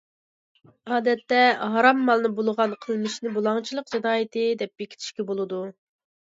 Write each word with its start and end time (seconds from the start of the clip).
ئادەتتە، 0.95 1.41
ھارام 1.73 2.01
مالنى 2.09 2.33
بۇلىغان 2.41 2.75
قىلمىشنى 2.87 3.35
بۇلاڭچىلىق 3.37 3.95
جىنايىتى، 3.95 4.49
دەپ 4.65 4.77
بېكىتىشكە 4.85 5.31
بولىدۇ. 5.33 5.65